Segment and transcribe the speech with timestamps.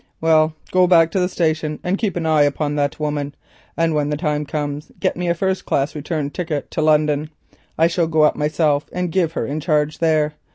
[0.19, 3.35] "Well, go back to the station and keep an eye upon that woman,
[3.77, 7.29] and when the time comes get me a first class return ticket to London.
[7.77, 10.33] I shall go up myself and give her in charge there.